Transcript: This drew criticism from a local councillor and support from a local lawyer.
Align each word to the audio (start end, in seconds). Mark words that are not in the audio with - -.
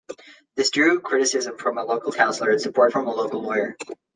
This 0.55 0.71
drew 0.71 0.99
criticism 0.99 1.59
from 1.59 1.77
a 1.77 1.83
local 1.83 2.11
councillor 2.11 2.49
and 2.49 2.59
support 2.59 2.91
from 2.91 3.05
a 3.05 3.13
local 3.13 3.43
lawyer. 3.43 3.77